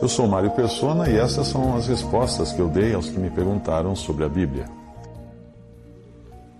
[0.00, 3.28] Eu sou Mário Persona e essas são as respostas que eu dei aos que me
[3.28, 4.64] perguntaram sobre a Bíblia.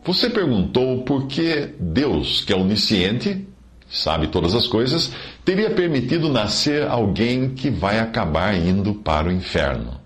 [0.05, 3.47] Você perguntou por que Deus, que é onisciente,
[3.89, 5.11] sabe todas as coisas,
[5.43, 9.99] teria permitido nascer alguém que vai acabar indo para o inferno.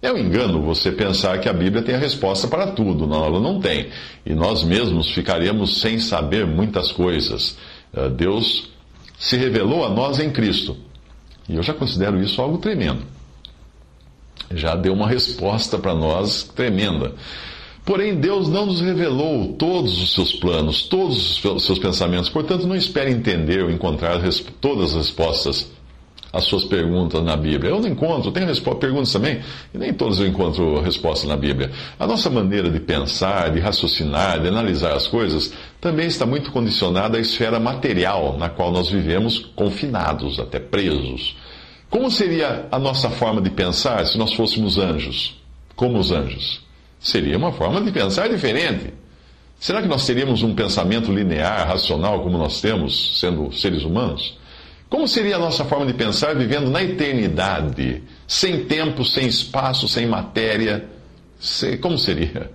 [0.00, 3.06] É um engano você pensar que a Bíblia tem a resposta para tudo.
[3.06, 3.90] Não, ela não tem.
[4.24, 7.56] E nós mesmos ficaríamos sem saber muitas coisas.
[7.94, 8.72] Eh, Deus
[9.18, 10.76] se revelou a nós em Cristo.
[11.48, 13.02] E eu já considero isso algo tremendo.
[14.50, 17.14] Já deu uma resposta para nós tremenda.
[17.84, 22.28] Porém, Deus não nos revelou todos os seus planos, todos os seus pensamentos.
[22.28, 24.20] Portanto, não espere entender ou encontrar
[24.60, 25.71] todas as respostas
[26.32, 27.70] às suas perguntas na Bíblia.
[27.70, 29.40] Eu não encontro, tenho perguntas também,
[29.74, 31.70] e nem todas eu encontro resposta na Bíblia.
[31.98, 37.18] A nossa maneira de pensar, de raciocinar, de analisar as coisas, também está muito condicionada
[37.18, 41.36] à esfera material na qual nós vivemos confinados, até presos.
[41.90, 45.36] Como seria a nossa forma de pensar se nós fôssemos anjos?
[45.76, 46.62] Como os anjos?
[46.98, 48.94] Seria uma forma de pensar diferente.
[49.58, 54.38] Será que nós teríamos um pensamento linear, racional, como nós temos, sendo seres humanos?
[54.92, 60.04] Como seria a nossa forma de pensar vivendo na eternidade, sem tempo, sem espaço, sem
[60.04, 60.84] matéria?
[61.80, 62.50] Como seria?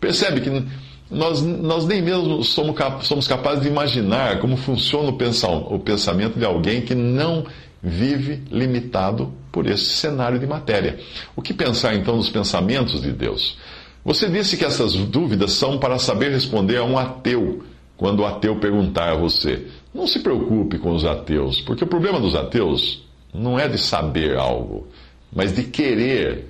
[0.00, 0.64] Percebe que
[1.10, 2.74] nós, nós nem mesmo somos,
[3.06, 7.44] somos capazes de imaginar como funciona o pensamento de alguém que não
[7.82, 10.98] vive limitado por esse cenário de matéria.
[11.36, 13.58] O que pensar então dos pensamentos de Deus?
[14.02, 17.62] Você disse que essas dúvidas são para saber responder a um ateu
[17.94, 19.66] quando o ateu perguntar a você.
[19.94, 24.36] Não se preocupe com os ateus, porque o problema dos ateus não é de saber
[24.36, 24.88] algo,
[25.32, 26.46] mas de querer,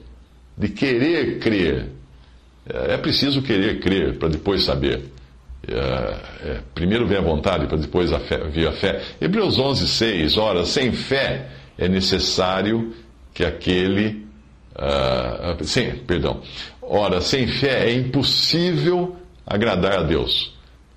[0.56, 1.90] de querer crer.
[2.66, 5.02] É, é preciso querer crer para depois saber.
[5.66, 5.76] É,
[6.48, 9.02] é, primeiro vem a vontade, para depois a fé, vir a fé.
[9.20, 10.38] Hebreus 11, 6.
[10.38, 12.94] Ora, sem fé é necessário
[13.34, 14.24] que aquele.
[14.74, 16.40] Uh, sim, perdão.
[16.82, 19.16] Ora, sem fé é impossível
[19.46, 20.53] agradar a Deus,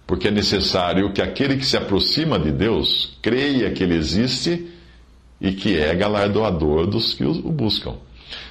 [0.08, 4.68] porque é necessário que aquele que se aproxima de Deus creia que Ele existe
[5.40, 7.96] e que é galardoador dos que o buscam.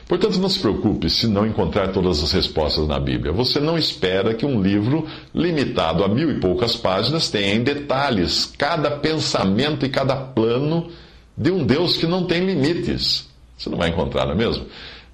[0.06, 3.32] Portanto, não se preocupe se não encontrar todas as respostas na Bíblia.
[3.32, 8.52] Você não espera que um livro limitado a mil e poucas páginas tenha em detalhes
[8.56, 10.90] cada pensamento e cada plano
[11.36, 13.28] de um Deus que não tem limites.
[13.58, 14.66] Você não vai encontrar, não é mesmo?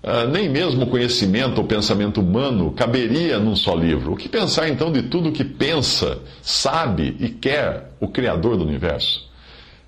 [0.03, 4.13] Uh, nem mesmo o conhecimento ou pensamento humano caberia num só livro.
[4.13, 9.31] O que pensar então de tudo que pensa, sabe e quer o Criador do universo?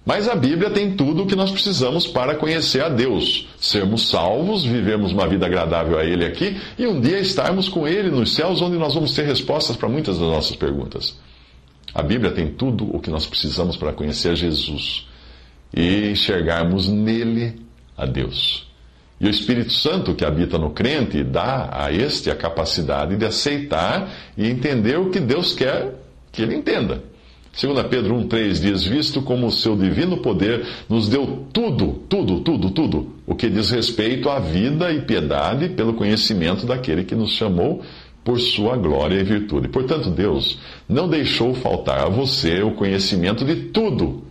[0.06, 4.62] Mas a Bíblia tem tudo o que nós precisamos para conhecer a Deus, sermos salvos,
[4.64, 8.60] vivermos uma vida agradável a Ele aqui e um dia estarmos com Ele nos céus,
[8.60, 11.18] onde nós vamos ter respostas para muitas das nossas perguntas.
[11.94, 15.08] A Bíblia tem tudo o que nós precisamos para conhecer Jesus
[15.74, 17.60] e enxergarmos nele
[17.96, 18.66] a Deus.
[19.24, 24.12] E o Espírito Santo que habita no crente dá a este a capacidade de aceitar
[24.36, 25.94] e entender o que Deus quer
[26.30, 27.02] que ele entenda.
[27.58, 32.68] 2 Pedro 1,3 diz: Visto como o seu divino poder nos deu tudo, tudo, tudo,
[32.68, 37.80] tudo, o que diz respeito à vida e piedade pelo conhecimento daquele que nos chamou
[38.22, 39.68] por sua glória e virtude.
[39.68, 44.22] Portanto, Deus não deixou faltar a você o conhecimento de tudo.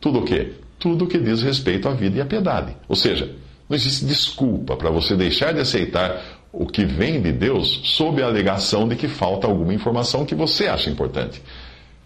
[0.00, 0.52] Tudo o quê?
[0.78, 2.74] Tudo o que diz respeito à vida e à piedade.
[2.88, 6.22] Ou seja, não existe desculpa para você deixar de aceitar
[6.52, 10.66] o que vem de Deus sob a alegação de que falta alguma informação que você
[10.66, 11.42] acha importante.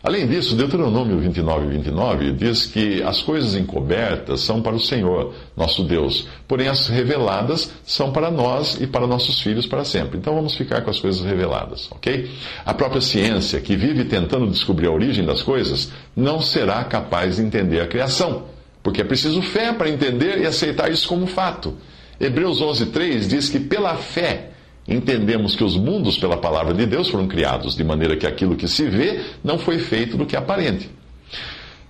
[0.01, 5.83] Além disso, Deuteronômio 29, 29 diz que as coisas encobertas são para o Senhor, nosso
[5.83, 10.19] Deus, porém as reveladas são para nós e para nossos filhos para sempre.
[10.19, 12.31] Então vamos ficar com as coisas reveladas, ok?
[12.65, 17.43] A própria ciência, que vive tentando descobrir a origem das coisas, não será capaz de
[17.43, 18.55] entender a criação
[18.87, 21.75] porque é preciso fé para entender e aceitar isso como fato.
[22.21, 24.51] Hebreus 11:3 diz que pela fé
[24.87, 28.69] entendemos que os mundos pela palavra de Deus foram criados, de maneira que aquilo que
[28.69, 30.89] se vê não foi feito do que é aparente.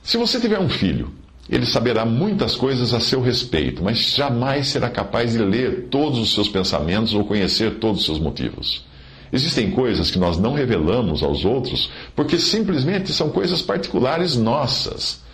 [0.03, 1.13] Se você tiver um filho,
[1.51, 6.33] ele saberá muitas coisas a seu respeito, mas jamais será capaz de ler todos os
[6.33, 8.87] seus pensamentos ou conhecer todos os seus motivos.
[9.31, 15.26] Existem coisas que nós não revelamos aos outros porque simplesmente são coisas particulares nossas.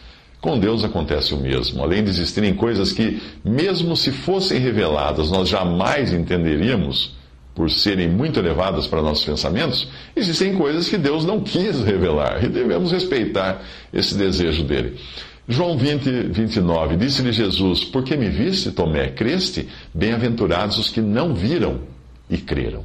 [0.43, 1.81] Com Deus acontece o mesmo.
[1.85, 7.15] Além de existirem coisas que, mesmo se fossem reveladas, nós jamais entenderíamos,
[7.55, 9.87] por serem muito elevadas para nossos pensamentos,
[10.17, 13.63] existem coisas que Deus não quis revelar e devemos respeitar
[13.95, 14.99] esse desejo dele.
[15.47, 19.11] João 20, 29, disse-lhe Jesus: Por que me viste, Tomé?
[19.11, 19.69] Creste?
[19.95, 21.83] Bem-aventurados os que não viram
[22.29, 22.85] e creram.